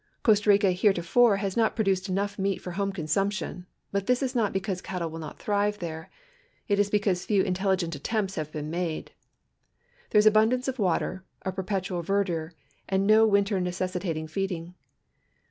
[0.23, 4.51] Costa Rica heretofore has not produced enough meat for home consumi)tion, but this i.s not
[4.51, 6.09] because cattle will not thrive there;
[6.67, 9.11] it is because few intelligent attcujpts have been made.
[10.09, 12.53] There is abundance of water, a jicrpetual verdure,
[12.89, 14.73] and no winter necessitating feeding.